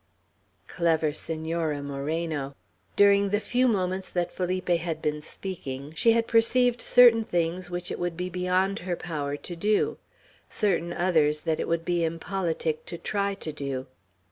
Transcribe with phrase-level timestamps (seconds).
[0.67, 2.55] Clever Senora Moreno!
[2.95, 7.91] During the few moments that Felipe had been speaking, she had perceived certain things which
[7.91, 9.99] it would be beyond her power to do;
[10.49, 13.85] certain others that it would be impolitic to try to do.